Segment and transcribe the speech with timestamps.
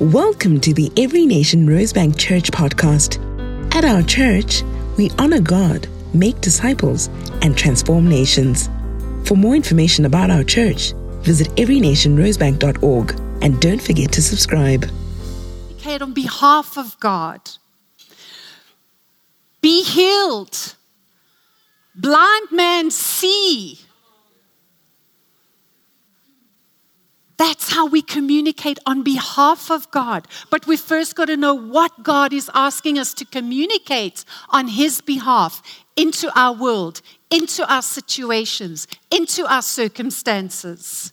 [0.00, 3.20] Welcome to the Every Nation Rosebank Church podcast.
[3.76, 4.64] At our church,
[4.96, 7.06] we honor God, make disciples,
[7.42, 8.68] and transform nations.
[9.24, 14.90] For more information about our church, visit everynationrosebank.org and don't forget to subscribe.
[15.86, 17.40] on behalf of God.
[19.60, 20.74] Be healed.
[21.94, 23.78] Blind man see.
[27.36, 30.28] That's how we communicate on behalf of God.
[30.50, 35.00] But we first got to know what God is asking us to communicate on His
[35.00, 35.62] behalf
[35.96, 41.12] into our world, into our situations, into our circumstances.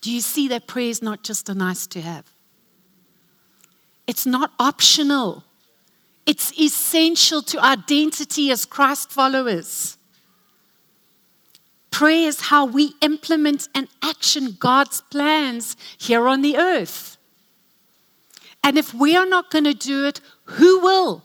[0.00, 2.30] Do you see that prayer is not just a nice to have?
[4.06, 5.42] It's not optional.
[6.26, 9.95] It's essential to our identity as Christ followers.
[11.96, 17.16] Prayer is how we implement and action God's plans here on the earth.
[18.62, 21.24] And if we are not going to do it, who will?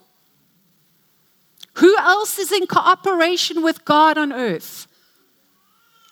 [1.73, 4.87] Who else is in cooperation with God on earth?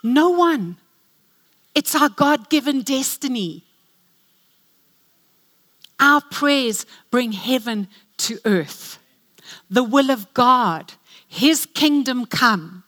[0.03, 0.75] No one.
[1.73, 3.63] It's our God given destiny.
[6.01, 8.99] Our prayers bring heaven to earth.
[9.69, 10.95] The will of God,
[11.29, 12.83] His kingdom come.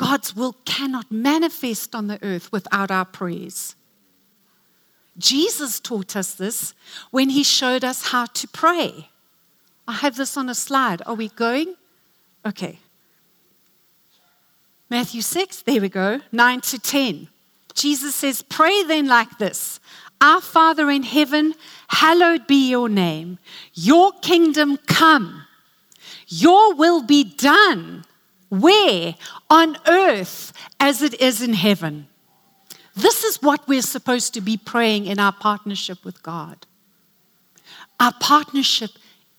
[0.00, 3.76] God's will cannot manifest on the earth without our prayers.
[5.18, 6.72] Jesus taught us this
[7.10, 9.10] when he showed us how to pray.
[9.86, 11.02] I have this on a slide.
[11.04, 11.74] Are we going?
[12.46, 12.78] Okay.
[14.88, 17.28] Matthew 6, there we go, 9 to 10.
[17.74, 19.80] Jesus says, Pray then like this
[20.22, 21.52] Our Father in heaven,
[21.88, 23.38] hallowed be your name.
[23.74, 25.44] Your kingdom come.
[26.26, 28.06] Your will be done
[28.50, 29.14] where?
[29.48, 32.08] On earth as it is in heaven.
[32.94, 36.66] This is what we're supposed to be praying in our partnership with God.
[37.98, 38.90] Our partnership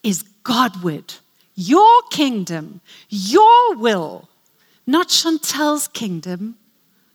[0.01, 1.13] is Godward.
[1.53, 4.29] Your kingdom, your will,
[4.87, 6.55] not Chantel's kingdom,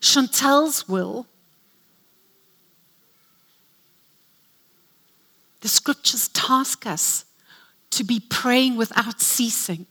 [0.01, 1.27] Chantel's will.
[5.63, 7.25] The scriptures task us
[7.91, 9.87] to be praying without ceasing.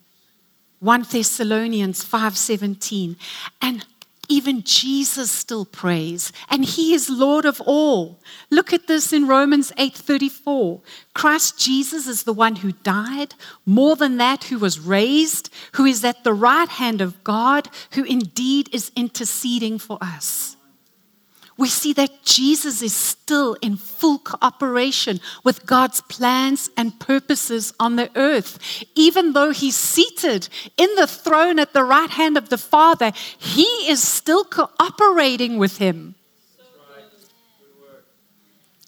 [0.86, 3.16] 1 Thessalonians 5:17
[3.60, 3.86] and
[4.30, 8.20] even Jesus still prays and he is Lord of all.
[8.52, 10.82] Look at this in Romans 8:34.
[11.16, 13.34] Christ Jesus is the one who died,
[13.66, 18.04] more than that who was raised, who is at the right hand of God, who
[18.04, 20.56] indeed is interceding for us
[21.58, 27.96] we see that Jesus is still in full cooperation with God's plans and purposes on
[27.96, 28.60] the earth.
[28.96, 33.64] Even though he's seated in the throne at the right hand of the Father, he
[33.88, 36.16] is still cooperating with him.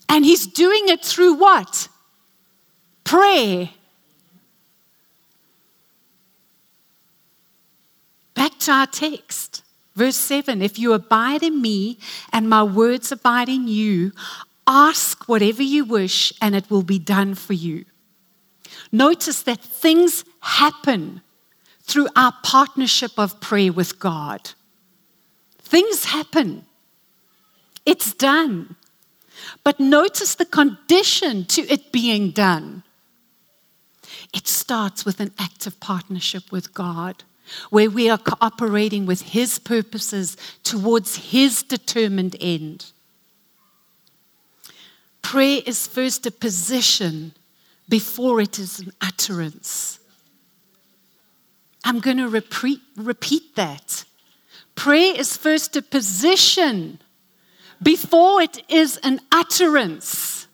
[0.09, 1.87] And he's doing it through what?
[3.03, 3.69] Prayer.
[8.33, 9.63] Back to our text.
[9.97, 11.97] Verse 7 If you abide in me
[12.31, 14.11] and my words abide in you,
[14.67, 17.83] ask whatever you wish and it will be done for you.
[18.91, 21.21] Notice that things happen
[21.81, 24.51] through our partnership of prayer with God.
[25.57, 26.65] Things happen,
[27.83, 28.75] it's done.
[29.63, 32.83] But notice the condition to it being done.
[34.33, 37.23] It starts with an active partnership with God
[37.69, 42.91] where we are cooperating with His purposes towards His determined end.
[45.21, 47.33] Prayer is first a position
[47.89, 49.99] before it is an utterance.
[51.83, 54.05] I'm going to repeat, repeat that.
[54.75, 56.99] Prayer is first a position
[57.81, 60.47] before it is an utterance.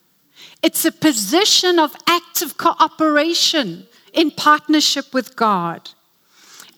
[0.62, 5.90] It's a position of active cooperation in partnership with God.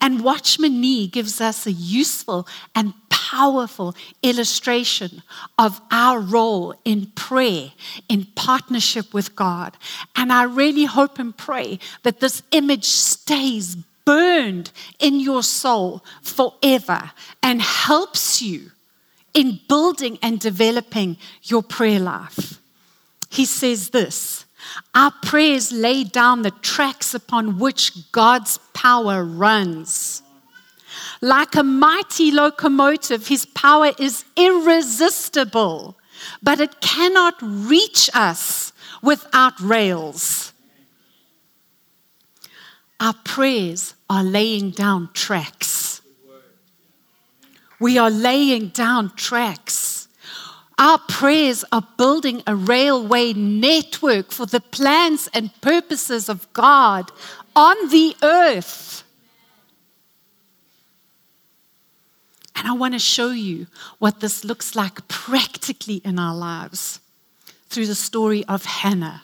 [0.06, 5.24] And Watchman Nee gives us a useful and powerful illustration
[5.58, 7.72] of our role in prayer,
[8.08, 9.76] in partnership with God.
[10.16, 17.10] And I really hope and pray that this image stays burned in your soul forever
[17.42, 18.74] and helps you
[19.34, 22.60] in building and developing your prayer life.
[23.32, 24.45] He says this
[24.94, 30.22] our prayers lay down the tracks upon which God's power runs.
[31.22, 35.98] Like a mighty locomotive, his power is irresistible,
[36.42, 40.54] but it cannot reach us without rails.
[43.00, 46.02] Our prayers are laying down tracks.
[47.80, 49.85] We are laying down tracks.
[50.78, 57.12] Our prayers are building a railway network for the plans and purposes of God
[57.56, 59.04] on the earth.
[62.56, 63.68] And I want to show you
[64.00, 67.00] what this looks like practically in our lives
[67.70, 69.24] through the story of Hannah.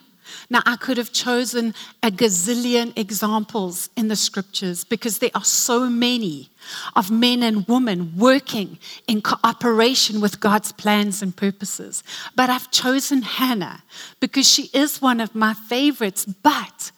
[0.49, 1.73] Now, I could have chosen
[2.03, 6.49] a gazillion examples in the scriptures because there are so many
[6.95, 12.03] of men and women working in cooperation with God's plans and purposes.
[12.35, 13.83] But I've chosen Hannah
[14.19, 16.25] because she is one of my favorites.
[16.25, 16.91] But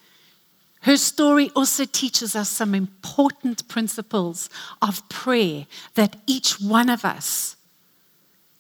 [0.82, 4.50] her story also teaches us some important principles
[4.82, 5.66] of prayer
[5.96, 7.56] that each one of us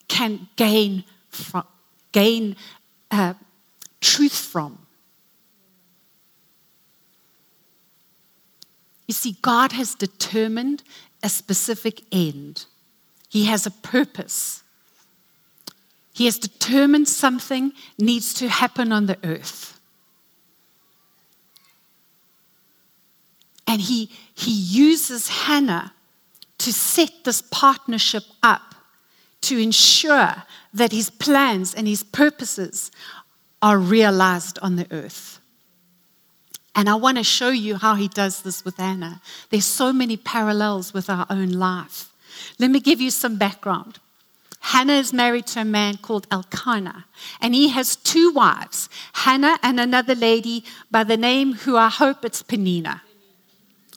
[0.07, 1.65] can gain, from,
[2.13, 2.55] gain
[3.11, 3.33] uh,
[4.03, 4.77] truth from.
[9.07, 10.83] You see, God has determined
[11.23, 12.65] a specific end,
[13.29, 14.59] He has a purpose.
[16.15, 19.79] He has determined something needs to happen on the earth.
[23.65, 25.93] And he, he uses Hannah
[26.59, 28.75] to set this partnership up
[29.41, 32.91] to ensure that his plans and his purposes
[33.63, 35.39] are realized on the earth.
[36.75, 39.21] And I want to show you how he does this with Hannah.
[39.49, 42.11] There's so many parallels with our own life.
[42.59, 43.99] Let me give you some background.
[44.59, 47.05] Hannah is married to a man called Elkanah,
[47.41, 52.25] and he has two wives, Hannah and another lady by the name who I hope
[52.25, 53.01] it's Penina.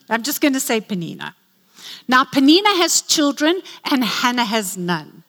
[0.09, 1.33] I'm just going to say Penina.
[2.07, 5.23] Now, Penina has children, and Hannah has none.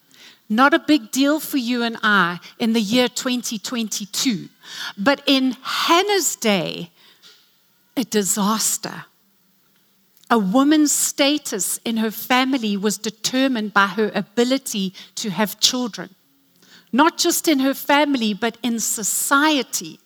[0.49, 4.49] Not a big deal for you and I in the year 2022.
[4.97, 6.91] But in Hannah's day,
[7.97, 9.05] a disaster.
[10.31, 16.15] A woman's status in her family was determined by her ability to have children,
[16.93, 19.99] not just in her family, but in society.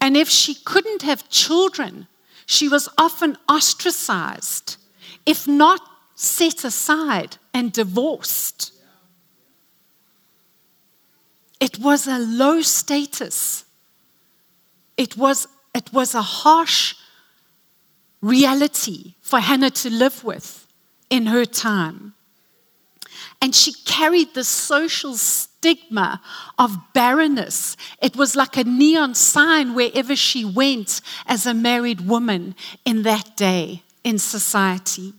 [0.00, 2.08] And if she couldn't have children,
[2.46, 4.76] she was often ostracized,
[5.24, 5.80] if not
[6.14, 8.72] set aside and divorced.
[11.58, 13.64] It was a low status.
[14.96, 16.94] It was it was a harsh
[18.20, 20.68] reality for Hannah to live with
[21.10, 22.14] in her time.
[23.42, 26.20] And she carried the social stigma
[26.58, 27.76] of barrenness.
[28.00, 33.36] It was like a neon sign wherever she went as a married woman in that
[33.36, 35.12] day in society.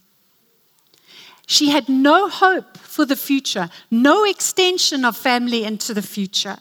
[1.49, 6.57] She had no hope for the future, no extension of family into the future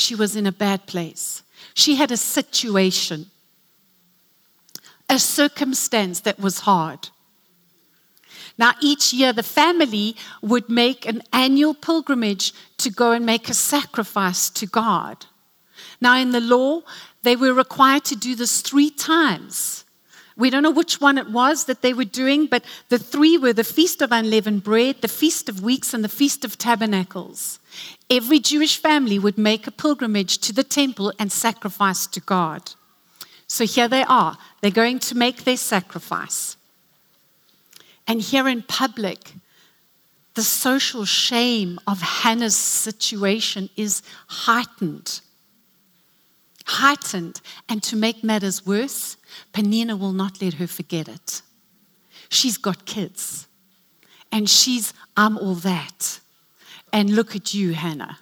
[0.00, 1.42] she was in a bad place.
[1.74, 3.26] She had a situation,
[5.08, 7.10] a circumstance that was hard.
[8.58, 13.54] Now, each year, the family would make an annual pilgrimage to go and make a
[13.54, 15.26] sacrifice to God.
[16.00, 16.82] Now, in the law,
[17.22, 19.84] they were required to do this three times.
[20.40, 23.52] We don't know which one it was that they were doing, but the three were
[23.52, 27.58] the Feast of Unleavened Bread, the Feast of Weeks, and the Feast of Tabernacles.
[28.08, 32.72] Every Jewish family would make a pilgrimage to the temple and sacrifice to God.
[33.48, 34.38] So here they are.
[34.62, 36.56] They're going to make their sacrifice.
[38.06, 39.34] And here in public,
[40.36, 45.20] the social shame of Hannah's situation is heightened.
[46.70, 47.40] Heightened.
[47.68, 49.16] And to make matters worse,
[49.52, 51.42] Penina will not let her forget it.
[52.28, 53.48] She's got kids.
[54.30, 56.20] And she's, I'm all that.
[56.92, 58.18] And look at you, Hannah.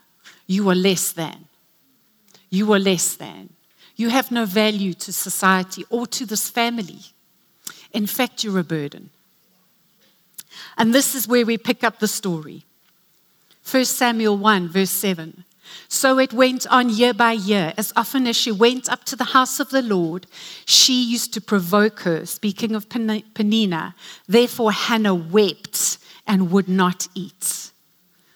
[0.47, 1.45] You are less than.
[2.49, 3.51] You are less than.
[3.97, 7.01] You have no value to society or to this family.
[7.93, 9.11] In fact, you're a burden.
[10.79, 12.65] And this is where we pick up the story.
[13.71, 15.45] 1 Samuel 1, verse 7.
[15.89, 17.73] So it went on year by year.
[17.77, 20.27] As often as she went up to the house of the Lord,
[20.67, 23.95] she used to provoke her, speaking of Penina.
[24.27, 27.71] Therefore, Hannah wept and would not eat.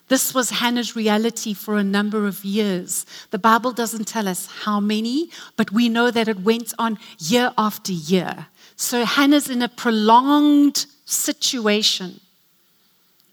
[0.09, 3.07] This was Hannah's reality for a number of years.
[3.31, 7.53] The Bible doesn't tell us how many, but we know that it went on year
[7.57, 8.47] after year.
[8.77, 12.21] So Hannah's in a prolonged situation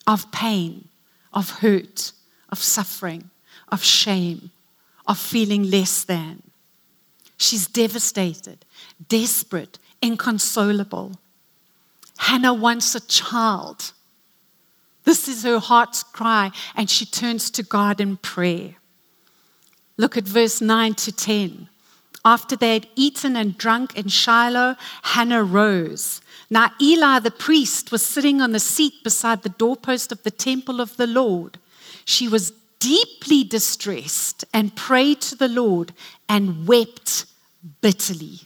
[0.07, 0.87] of pain,
[1.33, 2.11] of hurt,
[2.49, 3.29] of suffering
[3.71, 4.51] of shame,
[5.07, 6.43] of feeling less than.
[7.38, 8.65] She's devastated,
[9.07, 11.13] desperate, inconsolable.
[12.17, 13.93] Hannah wants a child.
[15.05, 18.75] This is her heart's cry, and she turns to God in prayer.
[19.97, 21.69] Look at verse 9 to 10.
[22.25, 26.21] After they had eaten and drunk in Shiloh, Hannah rose.
[26.49, 30.81] Now Eli the priest was sitting on the seat beside the doorpost of the temple
[30.81, 31.57] of the Lord.
[32.03, 35.93] She was deeply distressed and prayed to the Lord
[36.27, 37.25] and wept
[37.81, 38.41] bitterly.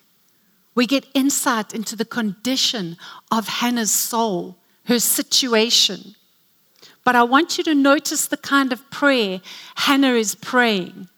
[0.75, 2.98] We get insight into the condition
[3.32, 6.16] of Hannah's soul, her situation.
[7.06, 9.42] But I want you to notice the kind of prayer
[9.75, 11.10] Hannah is praying.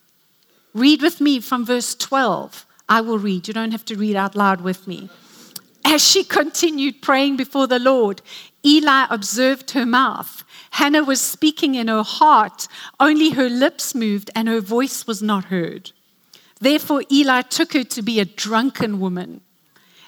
[0.73, 2.65] Read with me from verse 12.
[2.89, 3.47] I will read.
[3.47, 5.09] You don't have to read out loud with me.
[5.85, 8.21] As she continued praying before the Lord,
[8.65, 10.43] Eli observed her mouth.
[10.71, 12.67] Hannah was speaking in her heart,
[12.99, 15.91] only her lips moved and her voice was not heard.
[16.59, 19.41] Therefore, Eli took her to be a drunken woman.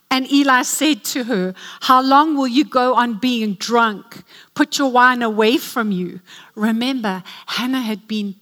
[0.10, 4.24] And Eli said to her, How long will you go on being drunk?
[4.54, 6.22] Put your wine away from you.
[6.56, 8.36] Remember, Hannah had been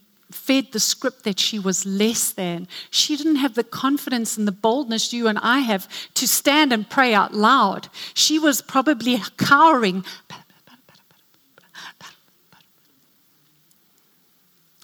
[0.45, 2.67] fed the script that she was less than.
[2.91, 6.87] She didn't have the confidence and the boldness you and I have to stand and
[6.89, 7.89] pray out loud.
[8.13, 10.05] She was probably cowering.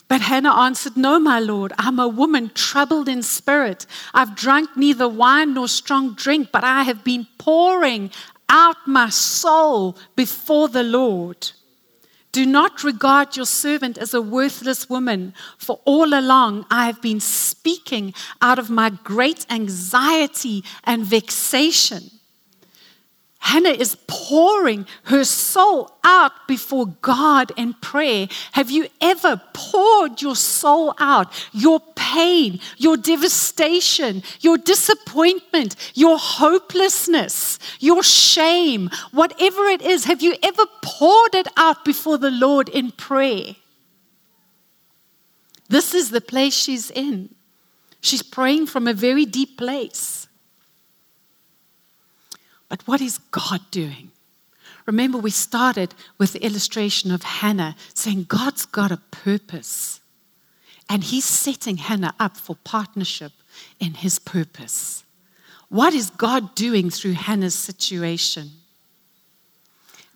[0.08, 3.86] But Hannah answered, No, my Lord, I'm a woman troubled in spirit.
[4.14, 8.12] I've drunk neither wine nor strong drink, but I have been pouring
[8.50, 11.52] out my soul before the Lord.
[12.32, 17.20] Do not regard your servant as a worthless woman, for all along I have been
[17.20, 22.21] speaking out of my great anxiety and vexation.
[23.44, 28.28] Hannah is pouring her soul out before God in prayer.
[28.52, 31.28] Have you ever poured your soul out?
[31.52, 40.36] Your pain, your devastation, your disappointment, your hopelessness, your shame, whatever it is, have you
[40.44, 43.56] ever poured it out before the Lord in prayer?
[45.68, 47.34] This is the place she's in.
[48.02, 50.28] She's praying from a very deep place.
[52.72, 54.12] But what is God doing?
[54.86, 60.00] Remember, we started with the illustration of Hannah saying God's got a purpose.
[60.88, 63.34] And He's setting Hannah up for partnership
[63.82, 65.04] in His purpose.
[65.68, 68.52] What is God doing through Hannah's situation?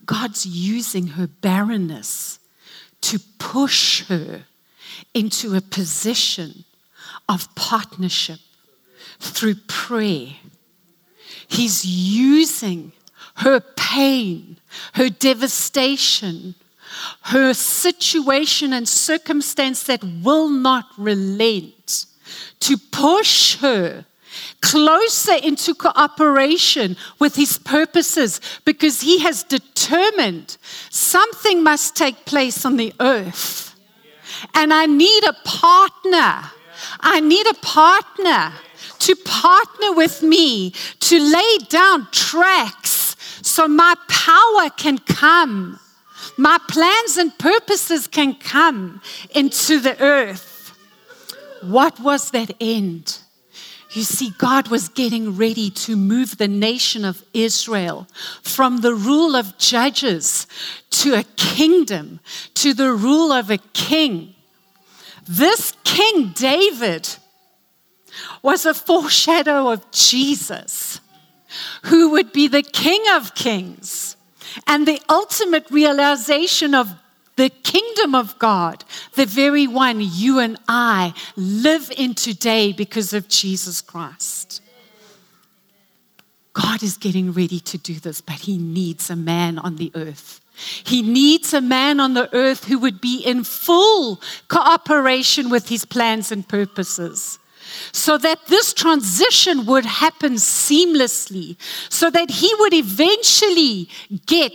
[0.06, 2.40] God's using her barrenness
[3.02, 4.46] to push her
[5.14, 6.64] into a position
[7.28, 8.40] of partnership
[9.20, 10.36] through prayer
[11.48, 12.92] He's using
[13.36, 14.58] her pain,
[14.94, 16.56] her devastation,
[17.24, 22.06] her situation and circumstance that will not relent
[22.62, 24.06] to push her
[24.62, 30.58] closer into cooperation with his purposes because he has determined
[30.90, 33.76] something must take place on the earth.
[34.54, 36.52] And I need a partner.
[37.00, 38.54] I need a partner
[39.00, 45.80] to partner with me to lay down tracks so my power can come,
[46.38, 49.02] my plans and purposes can come
[49.34, 50.74] into the earth.
[51.62, 53.20] What was that end?
[53.92, 58.08] You see, God was getting ready to move the nation of Israel
[58.42, 60.48] from the rule of judges
[60.90, 62.20] to a kingdom,
[62.56, 64.35] to the rule of a king.
[65.28, 67.10] This King David
[68.42, 71.00] was a foreshadow of Jesus,
[71.84, 74.16] who would be the King of Kings
[74.68, 76.94] and the ultimate realization of
[77.36, 83.28] the kingdom of God, the very one you and I live in today because of
[83.28, 84.62] Jesus Christ.
[86.56, 90.42] God is getting ready to do this, but He needs a man on the earth.
[90.86, 95.86] He needs a man on the earth who would be in full cooperation with His
[95.86, 97.38] plans and purposes
[97.92, 101.58] so that this transition would happen seamlessly,
[101.90, 103.90] so that he would eventually
[104.26, 104.52] get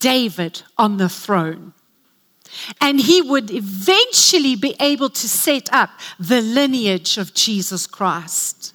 [0.00, 1.72] David on the throne.
[2.80, 8.74] And he would eventually be able to set up the lineage of Jesus Christ.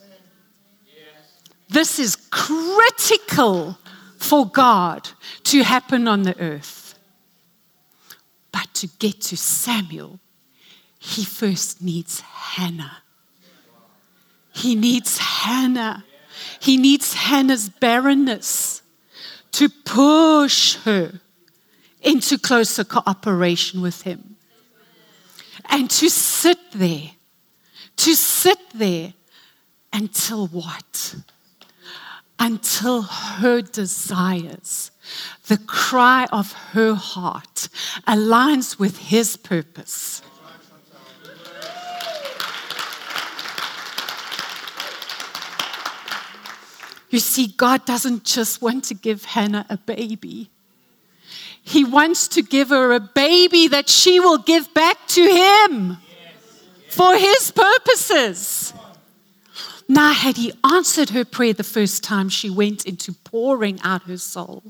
[1.73, 3.79] This is critical
[4.17, 5.09] for God
[5.45, 6.93] to happen on the earth.
[8.51, 10.19] But to get to Samuel,
[10.99, 12.97] he first needs Hannah.
[14.53, 16.05] He needs Hannah.
[16.59, 18.83] He needs Hannah's barrenness
[19.53, 21.21] to push her
[22.03, 24.35] into closer cooperation with him.
[25.69, 27.11] And to sit there,
[27.97, 29.15] to sit there
[29.91, 31.15] until what?
[32.45, 34.91] Until her desires,
[35.47, 37.69] the cry of her heart,
[38.05, 40.21] aligns with his purpose.
[47.09, 50.49] You see, God doesn't just want to give Hannah a baby.
[51.61, 55.97] He wants to give her a baby that she will give back to him
[56.89, 58.73] for his purposes.
[59.87, 64.17] Now, had he answered her prayer the first time she went into pouring out her
[64.17, 64.63] soul,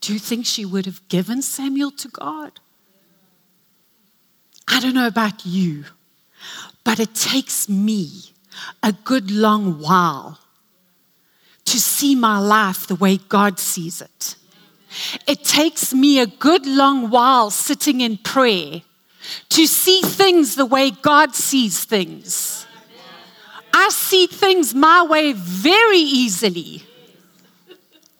[0.00, 2.60] do you think she would have given Samuel to God?
[4.66, 5.84] I don't know about you,
[6.82, 8.32] but it takes me
[8.82, 10.38] a good long while
[11.64, 14.36] to see my life the way God sees it.
[15.26, 18.82] It takes me a good long while sitting in prayer
[19.50, 22.66] to see things the way God sees things.
[23.72, 26.84] I see things my way very easily.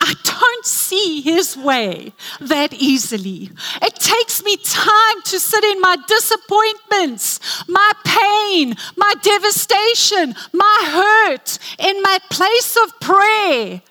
[0.01, 3.51] I don't see his way that easily.
[3.81, 11.59] It takes me time to sit in my disappointments, my pain, my devastation, my hurt,
[11.79, 13.83] in my place of prayer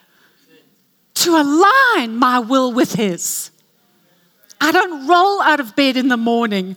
[1.13, 3.51] to align my will with his.
[4.59, 6.75] I don't roll out of bed in the morning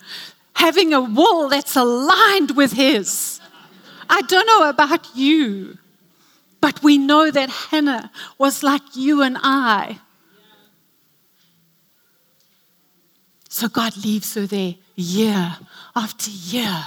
[0.55, 3.41] having a will that's aligned with his.
[4.09, 5.79] I don't know about you.
[6.61, 9.99] But we know that Hannah was like you and I.
[13.49, 15.57] So God leaves her there year
[15.95, 16.85] after year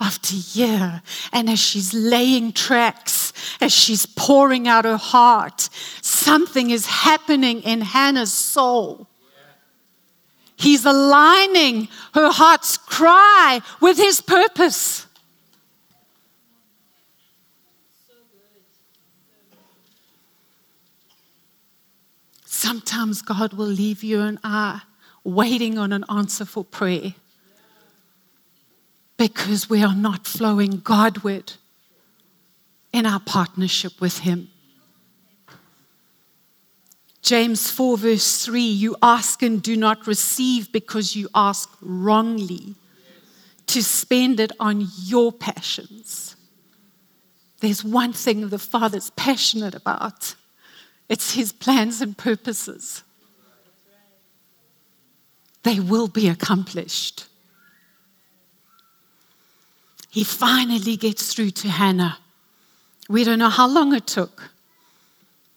[0.00, 1.02] after year.
[1.32, 5.68] And as she's laying tracks, as she's pouring out her heart,
[6.00, 9.06] something is happening in Hannah's soul.
[10.56, 15.06] He's aligning her heart's cry with his purpose.
[22.60, 24.82] Sometimes God will leave you and I
[25.24, 27.14] waiting on an answer for prayer
[29.16, 31.54] because we are not flowing Godward
[32.92, 34.50] in our partnership with Him.
[37.22, 42.74] James 4, verse 3 You ask and do not receive because you ask wrongly
[43.68, 46.36] to spend it on your passions.
[47.60, 50.34] There's one thing the Father's passionate about
[51.10, 53.02] it's His plans and purposes.
[55.64, 57.26] They will be accomplished.
[60.08, 62.18] He finally gets through to Hannah.
[63.08, 64.50] We don't know how long it took.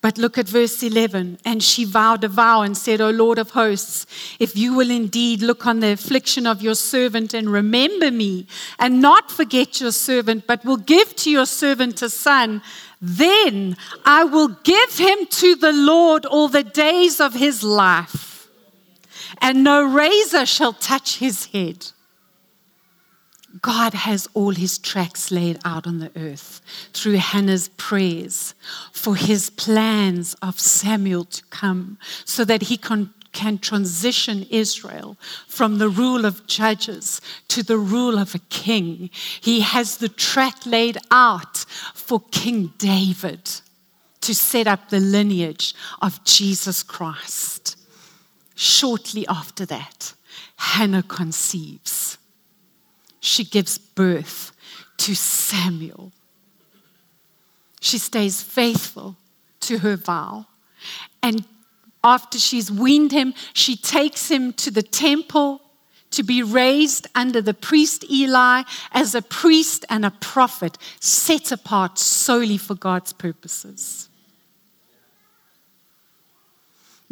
[0.01, 1.39] But look at verse 11.
[1.45, 4.05] And she vowed a vow and said, O Lord of hosts,
[4.37, 8.45] if you will indeed look on the affliction of your servant and remember me,
[8.77, 12.61] and not forget your servant, but will give to your servant a son,
[13.05, 18.47] then I will give him to the Lord all the days of his life,
[19.41, 21.87] and no razor shall touch his head.
[23.61, 26.61] God has all his tracks laid out on the earth
[26.93, 28.55] through Hannah's prayers
[28.93, 35.17] for his plans of Samuel to come so that he can, can transition Israel
[35.47, 37.19] from the rule of judges
[37.49, 39.09] to the rule of a king.
[39.41, 41.57] He has the track laid out
[41.93, 43.49] for King David
[44.21, 47.75] to set up the lineage of Jesus Christ.
[48.55, 50.13] Shortly after that,
[50.55, 52.17] Hannah conceives
[53.23, 54.51] she gives birth
[54.97, 56.11] to Samuel.
[57.79, 59.15] She stays faithful
[59.61, 60.47] to her vow.
[61.21, 61.45] And
[62.03, 65.61] after she's weaned him, she takes him to the temple
[66.11, 71.97] to be raised under the priest Eli as a priest and a prophet set apart
[71.97, 74.09] solely for God's purposes.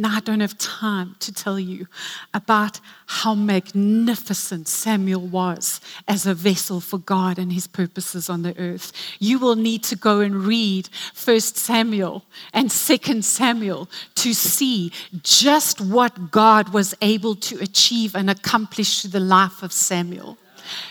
[0.01, 1.85] Now, I don't have time to tell you
[2.33, 8.57] about how magnificent Samuel was as a vessel for God and his purposes on the
[8.57, 8.93] earth.
[9.19, 10.89] You will need to go and read
[11.23, 18.27] 1 Samuel and 2 Samuel to see just what God was able to achieve and
[18.27, 20.39] accomplish through the life of Samuel.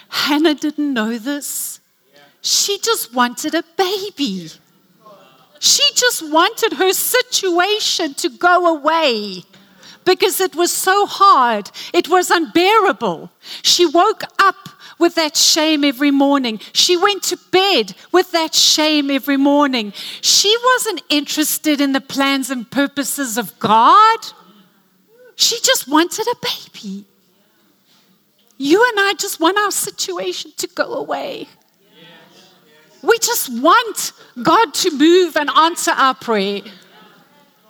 [0.08, 1.80] Hannah didn't know this,
[2.42, 4.52] she just wanted a baby.
[5.60, 9.44] She just wanted her situation to go away
[10.06, 11.70] because it was so hard.
[11.92, 13.30] It was unbearable.
[13.62, 16.60] She woke up with that shame every morning.
[16.72, 19.92] She went to bed with that shame every morning.
[20.22, 24.18] She wasn't interested in the plans and purposes of God.
[25.36, 27.04] She just wanted a baby.
[28.56, 31.48] You and I just want our situation to go away.
[33.02, 36.60] We just want God to move and answer our prayer.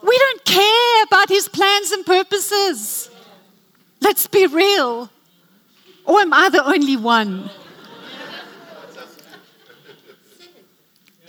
[0.02, 3.10] We don't care about his plans and purposes.
[4.00, 5.10] Let's be real.
[6.04, 7.50] Or am I the only one?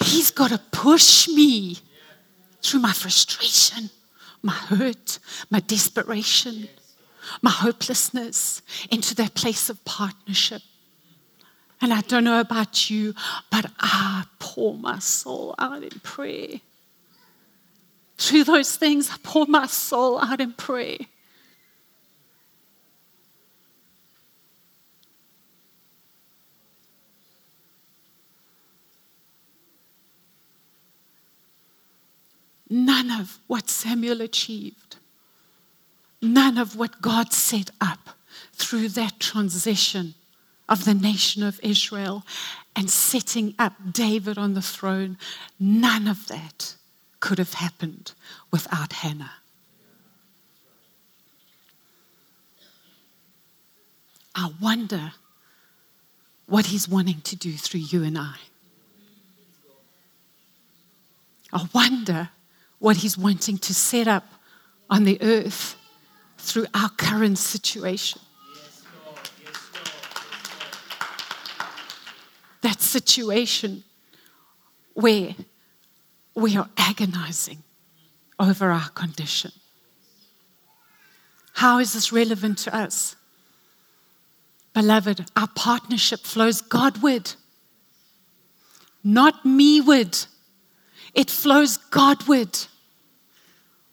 [0.04, 1.78] He's got to push me
[2.64, 3.90] through my frustration,
[4.42, 6.70] my hurt, my desperation,
[7.42, 10.62] my hopelessness into that place of partnership.
[11.82, 13.16] And I don't know about you,
[13.50, 16.62] but I pour my soul out in prayer.
[18.20, 21.00] Through those things, I pour my soul out in prayer.
[32.70, 34.96] None of what Samuel achieved,
[36.22, 38.12] none of what God set up
[38.54, 40.14] through that transition
[40.72, 42.24] of the nation of Israel
[42.76, 45.18] and setting up David on the throne,
[45.60, 46.76] none of that
[47.20, 48.14] could have happened
[48.50, 49.34] without Hannah.
[54.34, 55.14] I wonder
[56.48, 58.38] what he's wanting to do through you and I.
[61.54, 62.30] I wonder
[62.80, 64.26] what He's wanting to set up
[64.90, 65.76] on the earth
[66.38, 68.22] through our current situation.
[72.62, 73.84] That situation
[74.94, 75.36] where
[76.36, 77.64] we are agonizing
[78.40, 79.52] over our condition.
[81.54, 83.16] How is this relevant to us?
[84.74, 87.34] Beloved, our partnership flows Godward,
[89.04, 90.18] not meward.
[91.14, 92.58] It flows Godward.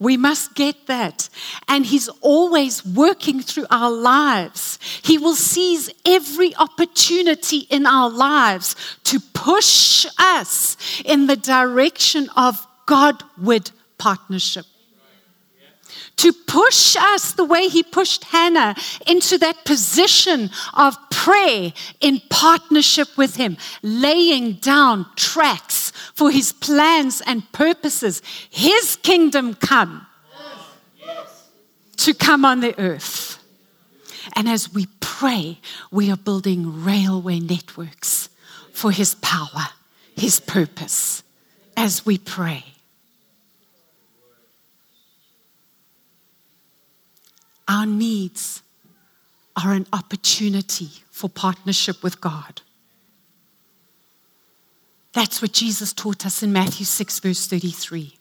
[0.01, 1.29] We must get that.
[1.67, 4.79] And He's always working through our lives.
[5.03, 12.65] He will seize every opportunity in our lives to push us in the direction of
[12.87, 14.65] Godward partnership
[16.19, 18.75] to push us the way he pushed Hannah
[19.07, 27.23] into that position of prayer in partnership with him, laying down tracks for his plans
[27.27, 28.23] and purposes.
[28.51, 30.07] His kingdom come
[31.99, 33.39] to come on the earth.
[34.35, 35.59] And as we pray,
[35.91, 38.29] we are building railway networks
[38.73, 39.69] for his power,
[40.17, 41.23] his purpose,
[41.77, 42.65] as we pray.
[47.67, 48.63] Our needs
[49.57, 52.63] are an opportunity for partnership with God.
[55.19, 58.17] That's what Jesus taught us in Matthew 6, verse 33.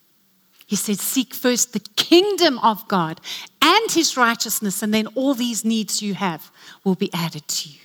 [0.66, 3.22] He said, Seek first the kingdom of God
[3.62, 6.50] and his righteousness, and then all these needs you have
[6.84, 7.80] will be added to you.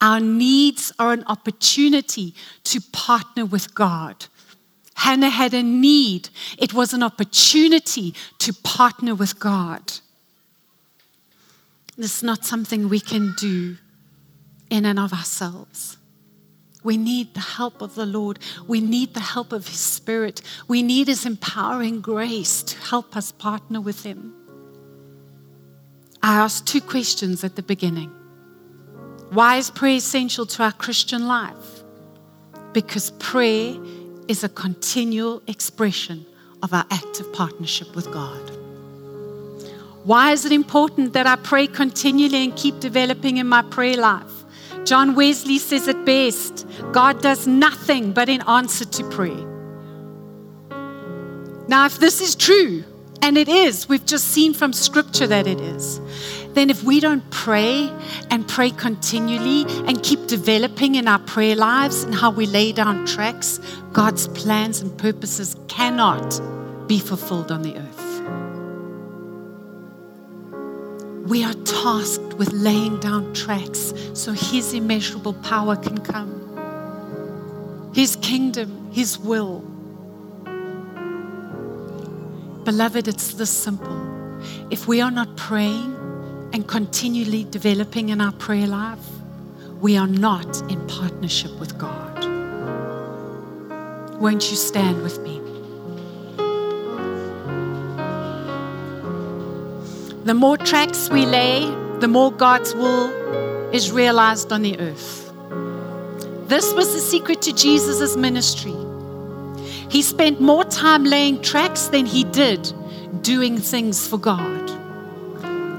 [0.00, 4.26] Our needs are an opportunity to partner with God.
[4.94, 9.92] Hannah had a need, it was an opportunity to partner with God.
[11.96, 13.76] This is not something we can do
[14.68, 15.97] in and of ourselves.
[16.84, 18.38] We need the help of the Lord.
[18.66, 20.42] We need the help of His Spirit.
[20.68, 24.34] We need His empowering grace to help us partner with Him.
[26.22, 28.10] I asked two questions at the beginning
[29.30, 31.82] Why is prayer essential to our Christian life?
[32.72, 33.76] Because prayer
[34.28, 36.26] is a continual expression
[36.62, 38.50] of our active partnership with God.
[40.04, 44.37] Why is it important that I pray continually and keep developing in my prayer life?
[44.88, 49.44] John Wesley says it best God does nothing but in answer to prayer.
[51.68, 52.84] Now, if this is true,
[53.20, 56.00] and it is, we've just seen from scripture that it is,
[56.54, 57.92] then if we don't pray
[58.30, 63.04] and pray continually and keep developing in our prayer lives and how we lay down
[63.04, 63.60] tracks,
[63.92, 66.40] God's plans and purposes cannot
[66.88, 68.07] be fulfilled on the earth.
[71.28, 77.90] We are tasked with laying down tracks so His immeasurable power can come.
[77.94, 79.60] His kingdom, His will.
[82.64, 84.40] Beloved, it's this simple.
[84.70, 85.94] If we are not praying
[86.52, 89.06] and continually developing in our prayer life,
[89.80, 92.24] we are not in partnership with God.
[94.18, 95.57] Won't you stand with me?
[100.28, 101.64] The more tracks we lay,
[102.00, 103.08] the more God's will
[103.72, 105.32] is realized on the earth.
[106.48, 108.76] This was the secret to Jesus' ministry.
[109.88, 112.70] He spent more time laying tracks than he did
[113.22, 114.68] doing things for God.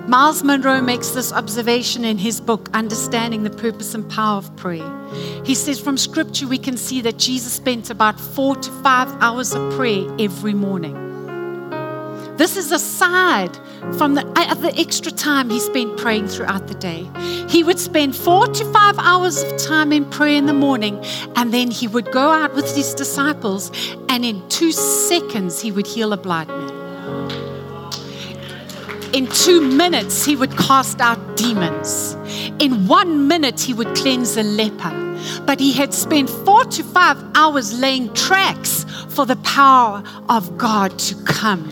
[0.10, 4.92] Myles Munroe makes this observation in his book, Understanding the Purpose and Power of Prayer.
[5.46, 9.54] He says, from scripture, we can see that Jesus spent about four to five hours
[9.54, 10.96] of prayer every morning.
[12.38, 13.60] This is a aside
[13.98, 14.30] from the,
[14.78, 17.10] extra time he spent praying throughout the day.
[17.50, 21.04] He would spend four to five hours of time in prayer in the morning,
[21.36, 23.72] and then he would go out with his disciples,
[24.08, 26.80] and in two seconds, he would heal a blind man.
[29.14, 32.16] In two minutes, he would cast out demons.
[32.60, 34.96] In one minute, he would cleanse a leper.
[35.46, 40.98] But he had spent four to five hours laying tracks for the power of God
[41.00, 41.68] to come.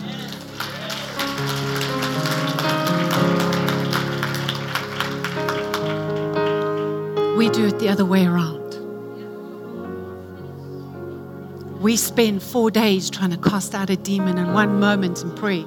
[7.38, 8.74] We do it the other way around.
[11.80, 15.64] We spend four days trying to cast out a demon in one moment and pray.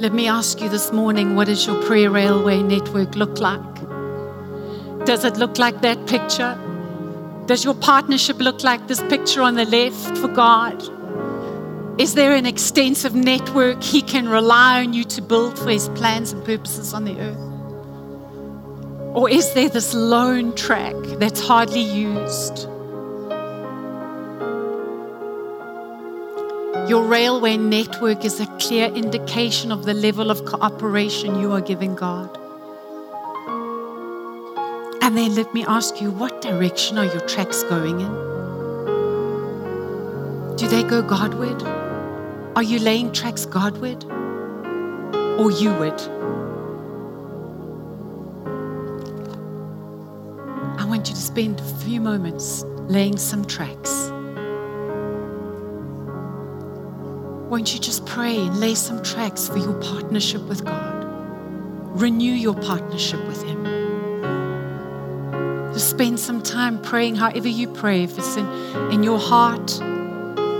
[0.00, 3.74] Let me ask you this morning what does your prayer railway network look like?
[5.06, 6.58] Does it look like that picture?
[7.46, 10.82] Does your partnership look like this picture on the left for God?
[12.00, 16.32] Is there an extensive network He can rely on you to build for His plans
[16.32, 17.53] and purposes on the earth?
[19.14, 22.68] Or is there this lone track that's hardly used?
[26.90, 31.94] Your railway network is a clear indication of the level of cooperation you are giving
[31.94, 32.36] God.
[35.00, 38.12] And then let me ask you, what direction are your tracks going in?
[40.56, 41.62] Do they go Godward?
[42.56, 44.02] Are you laying tracks Godward
[45.38, 46.00] or youward?
[51.08, 54.10] You to spend a few moments laying some tracks.
[57.50, 61.04] Won't you just pray and lay some tracks for your partnership with God?
[62.00, 63.64] Renew your partnership with Him.
[65.72, 68.02] Just spend some time praying however you pray.
[68.04, 68.46] If it's in,
[68.90, 69.80] in your heart,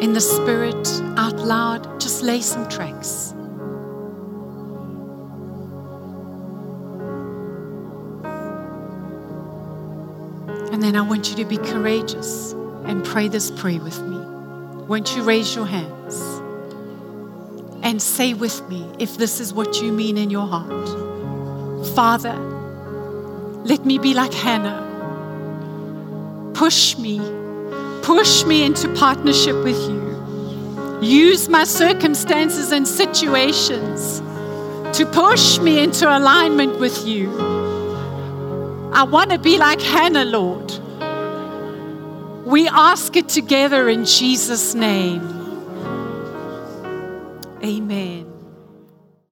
[0.02, 3.34] in the spirit, out loud, just lay some tracks.
[10.84, 12.52] Then I want you to be courageous
[12.84, 14.18] and pray this prayer with me.
[14.86, 16.20] Won't you raise your hands
[17.82, 21.88] and say with me if this is what you mean in your heart?
[21.94, 22.34] Father,
[23.64, 24.82] let me be like Hannah.
[26.52, 27.18] Push me,
[28.02, 30.98] push me into partnership with you.
[31.00, 34.20] Use my circumstances and situations
[34.98, 37.43] to push me into alignment with you.
[38.96, 40.72] I want to be like Hannah, Lord.
[42.46, 45.22] We ask it together in Jesus' name.
[47.64, 48.33] Amen.